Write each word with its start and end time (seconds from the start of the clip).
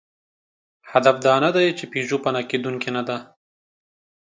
هدف 0.91 1.15
دا 1.25 1.35
نهدی، 1.43 1.67
چې 1.77 1.85
پيژو 1.91 2.17
فنا 2.23 2.41
کېدونکې 2.51 2.89
نهده. 2.95 3.17